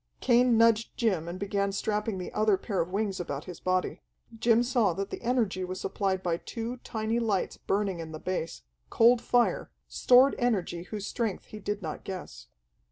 [0.19, 4.01] Cain nudged Jim and began strapping the other pair of wings about his body.
[4.35, 8.63] Jim saw that the energy was supplied by two tiny, lights burning in the base,
[8.89, 12.47] cold fire, stored energy whose strength he did not guess.